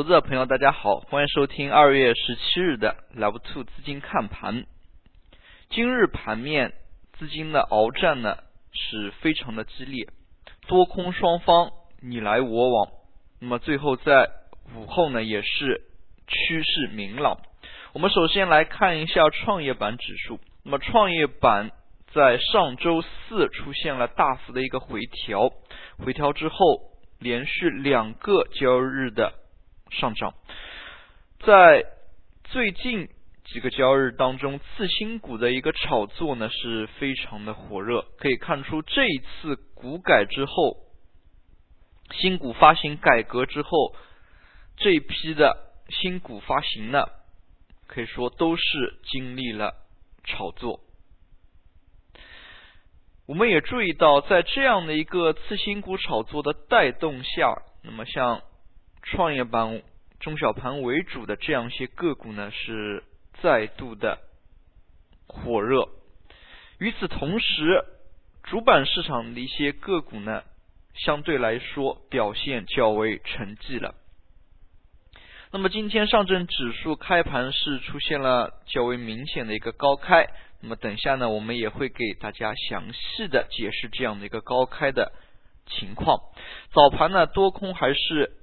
[0.00, 4.64] 投资者朋友，大家好，欢迎收听二月十七日的 Love Two 资金看盘。
[5.68, 6.72] 今日盘面
[7.18, 8.38] 资金的鏖战呢
[8.72, 10.08] 是非常的激烈，
[10.66, 12.88] 多空双方你来我往。
[13.42, 14.30] 那么最后在
[14.74, 15.82] 午后呢也是
[16.26, 17.38] 趋势明朗。
[17.92, 20.40] 我们首先来看一下创业板指数。
[20.64, 21.72] 那么创业板
[22.14, 25.50] 在上周四出现了大幅的一个回调，
[25.98, 26.56] 回调之后
[27.18, 29.34] 连续两个交易日的。
[29.90, 30.34] 上涨，
[31.40, 31.84] 在
[32.44, 33.08] 最近
[33.44, 38.02] 几个交易日当中，次新股的一个炒作呢是非常的火热。
[38.18, 40.76] 可以看出，这一次股改之后，
[42.12, 43.96] 新股发行改革之后，
[44.76, 47.06] 这一批的新股发行呢，
[47.86, 49.74] 可以说都是经历了
[50.24, 50.80] 炒作。
[53.26, 58.42] 我们也注意到，在这样的一个次新股炒作的带动下，那么像。
[59.02, 59.82] 创业板
[60.20, 63.02] 中小盘为主的这样一些个股呢，是
[63.42, 64.18] 再度的
[65.26, 65.88] 火热。
[66.78, 67.84] 与此同时，
[68.44, 70.42] 主板市场的一些个股呢，
[70.94, 73.94] 相对来说表现较为沉寂了。
[75.50, 80.28] 那么今天上证指数开盘是出现了较为明显的一个高开。
[80.60, 85.12] 那么等下呢，我们也会给大家详细的解释这样的一个高开的
[85.66, 86.20] 情况。
[86.72, 88.36] 早盘呢，多空还是。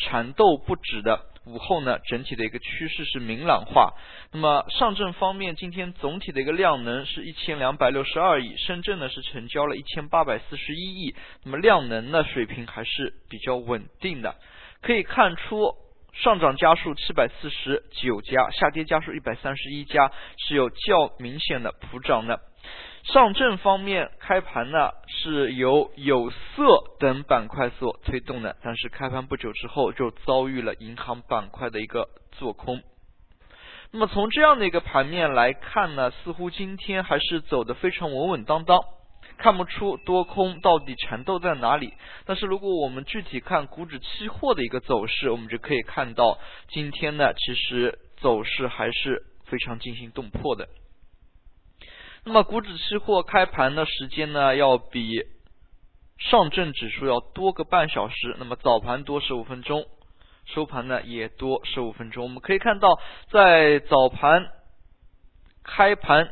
[0.00, 3.94] 缠斗不止的午后呢，整体的一个趋势是明朗化。
[4.32, 11.14] 那么上证方面，今天总体的一个量能是一千两百六十二亿，深圳呢是成交了一千八百四十一亿。
[11.44, 14.36] 那么量能呢水平还是比较稳定的，
[14.82, 15.74] 可以看出
[16.12, 22.40] 上涨家数七百四十九家，下跌家数一百三十一家，是有较明显的普涨的。
[23.02, 26.36] 上证方面开盘呢是由有色
[26.98, 32.82] 等板块所推动的，但是开盘不久之后就遭遇了银行板块的一个做空。
[33.90, 38.78] 那么从这样的一个盘面来看呢，似乎今天还是走的非常稳稳当当，
[39.38, 41.94] 看不出多空到底缠斗在哪里。
[42.26, 46.38] 但是如果我们具体看股指期货的一个走势，我们就可以看到
[46.68, 50.68] 今天呢其实走势还是非常惊心动魄的。
[52.24, 55.22] 那么股指期货开盘的时间呢，要比
[56.18, 58.36] 上证指数要多个半小时。
[58.38, 59.86] 那么早盘多十五分钟，
[60.44, 62.24] 收盘呢也多十五分钟。
[62.24, 64.50] 我们可以看到，在早盘
[65.64, 66.30] 开盘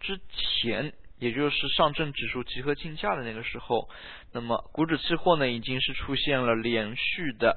[0.00, 3.88] 之前，也就是上证指数集合竞价的那个时候，
[4.32, 7.56] 那么股指期货呢已经是出现了连续的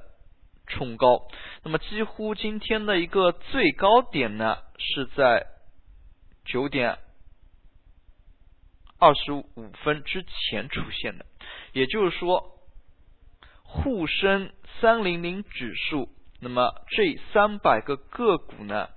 [0.65, 1.27] 冲高。
[1.63, 5.45] 那么几乎今天的一个最高点呢，是在
[6.45, 6.99] 九点。
[9.03, 9.45] 二十五
[9.83, 11.25] 分之前出现的，
[11.73, 12.57] 也就是说，
[13.61, 16.07] 沪深三零零指数，
[16.39, 18.87] 那么这三百个个股呢，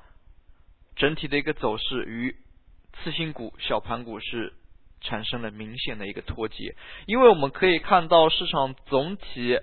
[0.94, 2.36] 整体的一个走势与
[2.92, 4.54] 次新股、小盘股是
[5.00, 9.58] 产生了明显的一个脱节，因为我们可以看到市场总体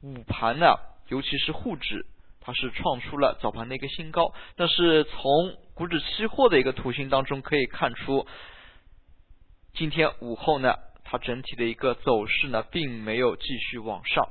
[0.00, 0.76] 午盘呢，
[1.08, 2.06] 尤其是沪指，
[2.40, 8.28] 它是创出了早盘的一个新高，但是从股指期货的一个图形当中可以看出。
[9.76, 14.26] 今天午后呢，它整体的一个走势呢，并没有继续往上。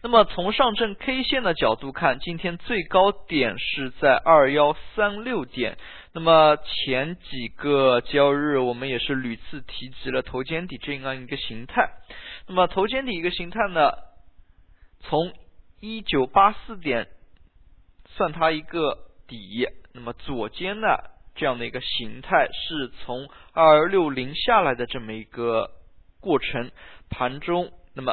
[0.00, 5.76] 那么从上证 K 线的角度看，今天最高点是在二幺三六点。
[6.12, 11.90] 那么前几个交易日，我们也是屡次提及了头肩底这样一个形态。
[12.46, 13.90] 那么头肩底一个形态呢，
[15.00, 15.32] 从
[15.80, 17.08] 一九八四点
[18.10, 20.86] 算它一个底，那么左肩呢？
[21.36, 25.70] 这样的一个形态是从二六零下来的这么一个
[26.18, 26.70] 过程，
[27.10, 28.12] 盘中那么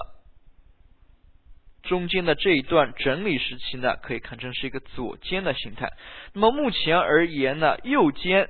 [1.84, 5.94] 中间的这一段整理时期呢，可以看成是一个左肩的形态。
[6.34, 8.50] 那么目前而言呢，右肩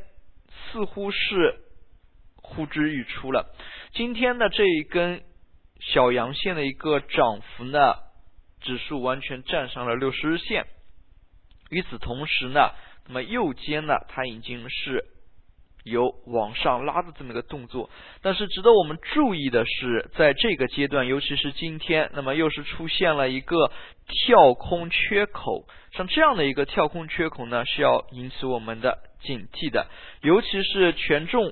[0.49, 1.59] 似乎是
[2.35, 3.55] 呼之欲出了。
[3.93, 5.23] 今天的这一根
[5.79, 7.95] 小阳线的一个涨幅呢，
[8.59, 10.65] 指数完全站上了六十日线。
[11.69, 12.71] 与此同时呢。
[13.07, 15.05] 那么右肩呢，它已经是
[15.83, 17.89] 有往上拉的这么一个动作，
[18.21, 23.69] 但是值得我们注意的是，在这个阶段，尤其是今天，那么又是出现了一个
[24.07, 29.87] 跳空缺口，像这样的一个跳空缺口呢，是要引起我们的警惕的，
[30.21, 31.51] 尤其是权重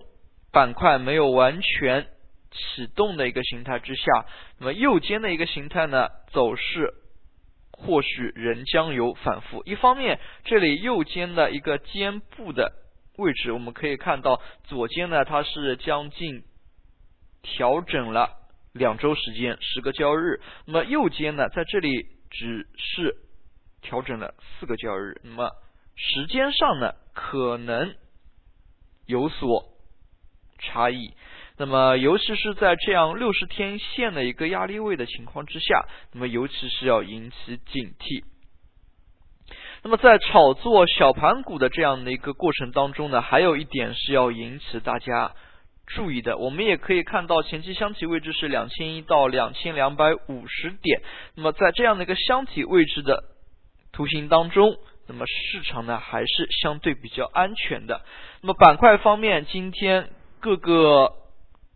[0.54, 2.08] 板块没有完全
[2.52, 4.26] 启动的一个形态之下，
[4.60, 6.94] 那么右肩的一个形态呢，走势。
[7.86, 9.64] 或许仍将有反复。
[9.66, 12.74] 一方面，这里右肩的一个肩部的
[13.18, 16.44] 位置，我们可以看到左肩呢，它是将近
[17.42, 18.30] 调整了
[18.72, 20.42] 两周时间，十个交易日。
[20.66, 23.18] 那么右肩呢，在这里只是
[23.82, 25.50] 调整了四个交易日，那么
[25.96, 27.96] 时间上呢可能
[29.06, 29.66] 有所
[30.60, 31.14] 差异。
[31.62, 38.24] 那么尤其是在这样六十天线的一个压力位的情况之下，那么尤其是要引起警惕。
[39.84, 45.34] 那么在炒作小盘股的这样的一个过程当中呢，还有一点是要引起大家
[45.86, 46.40] 注意的。
[46.40, 51.04] 我们也可以看到前期箱体位置是两千一到两千两百五十点。
[51.36, 53.24] 那么在这样的一个箱体位置的
[53.94, 54.78] 图形当中，
[55.08, 58.02] 那么市场呢还是相对比较安全的。
[58.42, 60.10] 那么板块方面，今天
[60.40, 61.21] 各个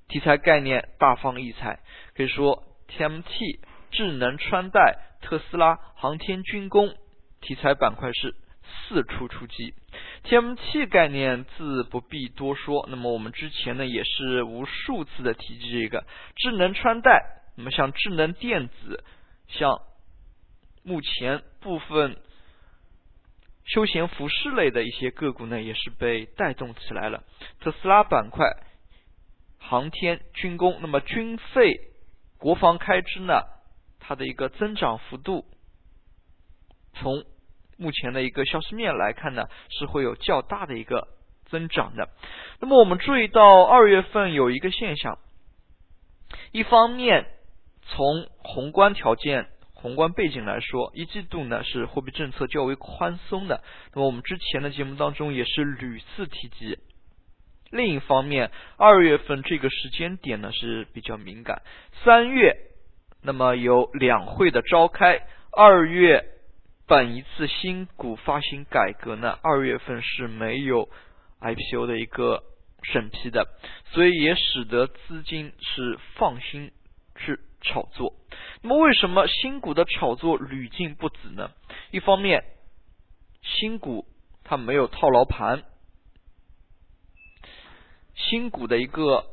[0.07, 1.80] 题材概念大放异彩，
[2.16, 3.60] 可以说 TMT、
[3.92, 6.96] 智能穿戴、特斯拉、航天军工。
[7.42, 9.75] 题材板块是四处出击
[10.24, 12.88] ，TMT 概念自不必多说。
[12.90, 16.06] 那么我们之前呢也是无数次的提及这个
[16.36, 17.44] 智能穿戴。
[17.56, 19.04] 那么像智能电子，
[19.48, 19.81] 像
[20.84, 22.18] 目前部分
[23.63, 27.24] 休闲服饰类的一些个股呢，也是被带动起来了。
[27.60, 28.46] 特斯拉板块、
[29.67, 31.79] 航天军工，那么军费、
[32.38, 33.41] 国防开支呢，
[34.00, 35.45] 它的一个增长幅度
[36.94, 37.25] 从
[37.77, 41.07] 目前的一个消息面来看呢，是会有较大的一个
[41.45, 42.09] 增长的。
[42.59, 45.17] 那么我们注意到二月份有一个现象，
[46.51, 47.25] 一方面
[47.88, 53.63] 从宏观条件、宏观背景来说，一季度呢是货币政策较为宽松的。
[53.94, 56.77] 那么我们之前的节目当中也是屡次提及。
[57.71, 61.62] 另一方面，二月份这个时间点呢是比较敏感。
[62.03, 62.56] 三月，
[63.21, 66.31] 那么有两会的召开，二月。
[66.88, 70.88] 本一次新股发行改革呢，二月份是没有
[71.41, 72.44] IPO 的一个
[72.83, 73.47] 审批的，
[73.85, 76.71] 所以也使得资金是放心
[77.15, 78.13] 去炒作。
[78.62, 81.50] 那么为什么新股的炒作屡禁不止呢？
[81.89, 82.44] 一方面，
[83.41, 84.06] 新股
[84.44, 85.63] 它没有套牢盘，
[88.15, 89.25] 新股的一个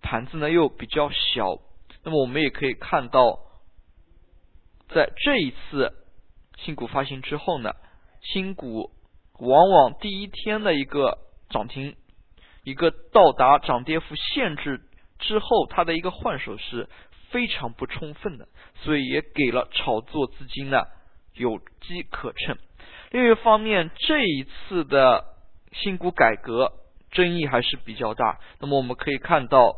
[0.00, 1.58] 盘子呢又比较小。
[2.04, 3.38] 那么我们也可以看到，
[4.88, 5.98] 在这一次。
[6.58, 7.74] 新股发行之后呢，
[8.20, 8.92] 新股
[9.40, 11.18] 往往第一天的一个
[11.50, 11.96] 涨停，
[12.62, 14.80] 一个到达涨跌幅限制
[15.18, 16.88] 之后，它的一个换手是
[17.30, 18.46] 非常不充分的，
[18.84, 20.84] 所以也给了炒作资金呢
[21.34, 22.56] 有机可乘。
[23.10, 25.24] 另一方面，这一次的
[25.72, 26.72] 新股改革
[27.12, 28.40] 争议还是比较大。
[28.58, 29.76] 那么我们可以看到，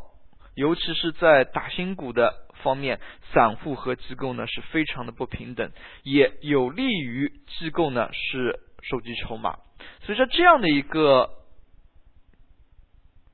[0.55, 2.43] 尤其是在打新股的。
[2.63, 2.99] 方面，
[3.35, 5.71] 散户和机构呢是非常的不平等，
[6.03, 9.59] 也有利于机构呢是收集筹码。
[10.01, 11.29] 所以说这样的一个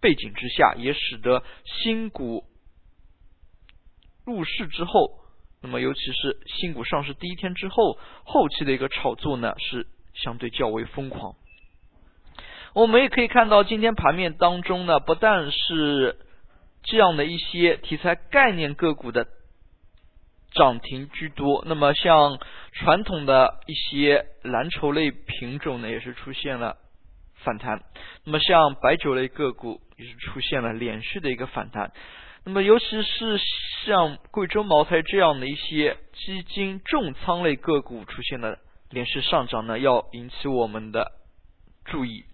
[0.01, 2.43] 背景之下，也使得新股
[4.25, 5.21] 入市之后，
[5.63, 11.37] 那么尤其是新股上市第一天之后，后期的一个炒作呢是相对较为疯狂。
[12.75, 16.17] 我们也可以看到，今天盘面当中呢，不但是。
[16.83, 19.27] 这样的一些题材概念个股的
[20.55, 22.39] 涨停居多，那么像
[22.73, 26.79] 传统的一些蓝筹类品种呢，也是出现了
[27.45, 27.83] 反弹。
[28.25, 31.93] 那么像白酒类个股也是出现了连续的一个反弹。
[32.47, 33.39] 那么尤其是
[33.85, 38.57] 像贵州茅台这样的一些基金重仓类个股出现了
[38.89, 41.13] 连续上涨呢，要引起我们的
[41.85, 42.25] 注意。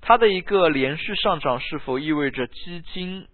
[0.00, 3.26] 它的一个连续上涨是否意味着基金？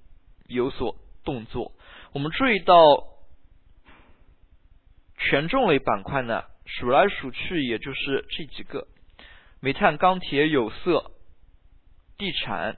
[0.48, 0.94] 有所
[1.24, 1.72] 动作，
[2.12, 2.76] 我们注意到
[5.18, 8.86] 权重类板块呢，数来数去也就是这几个：
[9.58, 11.10] 煤炭、钢铁、有色、
[12.16, 12.76] 地产。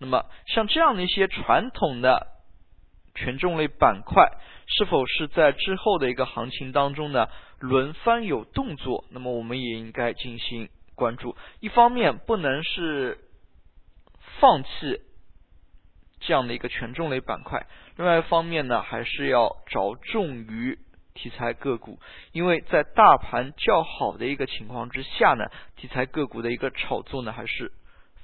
[0.00, 2.28] 那么像这样的一些传统的
[3.14, 4.30] 权重类板块，
[4.66, 9.04] 是否是在之后的一个行情当中呢轮番有动作？
[9.10, 11.36] 那么我们也应该进行关注。
[11.60, 13.18] 一方面不能是
[14.40, 15.00] 放弃。
[16.24, 20.78] 这样的一个权重类板块，另外一方面呢，还是要着重于
[21.14, 21.98] 题材个股，
[22.30, 27.72] 因为在大盘较好的一个情况之下呢，题材个股的一个炒作呢，还是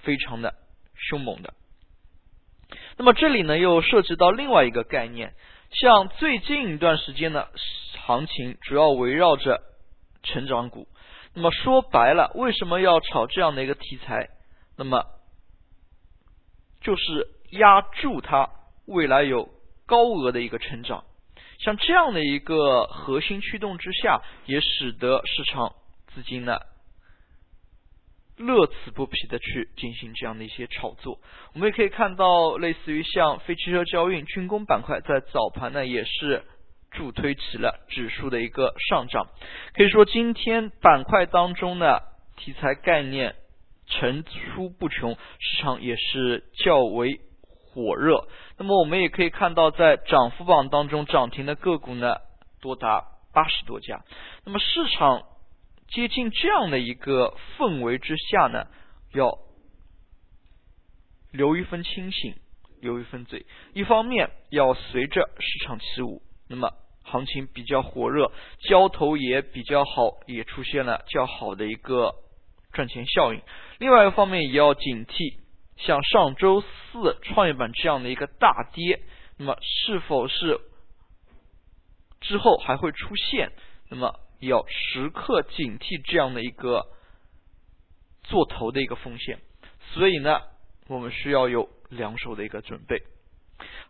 [0.04, 0.54] 非常的
[0.94, 1.54] 凶猛的。
[2.96, 5.34] 那么这里呢，又涉及到另外一个概念，
[5.72, 7.48] 像最近一段时间呢，
[8.06, 9.60] 行情主要围绕着
[10.22, 10.86] 成长股。
[11.38, 14.28] 那么说白了，为什么要炒这样的一个题材？
[14.76, 15.04] 那么
[16.82, 17.32] 就是。
[17.50, 18.50] 压住它
[18.84, 19.48] 未来有
[19.86, 21.06] 高额的一个成长，
[21.58, 25.74] 像这样的一个核心驱动之下，也使得市场
[26.08, 26.58] 资金呢
[28.36, 31.20] 乐此不疲的去进行这样的一些炒作。
[31.54, 36.44] 我们也可以看到，类似于像非汽车交运、军工板块，在早盘呢也是
[36.90, 39.28] 助推起了指数的一个上涨。
[39.74, 42.00] 可以说，今天板块当中呢，
[42.36, 43.36] 题材概念
[43.86, 48.26] 层出不穷，市场也是较为火热。
[48.56, 52.16] 那么我们也可以看到，在涨幅榜当中，涨停的个股呢
[52.60, 54.02] 多达八十多家。
[54.44, 55.22] 那么市场
[55.88, 58.66] 接近这样的一个氛围之下呢，
[59.12, 59.38] 要
[61.30, 62.34] 留一份清醒，
[62.80, 63.46] 留一份醉。
[63.74, 66.72] 一方面要随着市场起舞，那么
[67.04, 72.14] 行情比较火热，交投也比较好，也出现了较好的一个
[72.72, 73.42] 赚钱效应。
[73.78, 75.38] 另外一个方面也要警惕。
[75.80, 79.00] 像上周四创业板这样的一个大跌，
[79.36, 80.60] 那么是否是
[82.20, 83.52] 之后还会出现？
[83.88, 86.84] 那么要时刻警惕这样的一个
[88.24, 89.38] 做头的一个风险。
[89.92, 90.42] 所以呢，
[90.88, 93.00] 我们需要有两手的一个准备。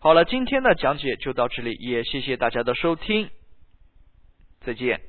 [0.01, 3.31] 好了，今天的讲解就到这里，也谢谢大家的收听，
[4.61, 5.01] 再见。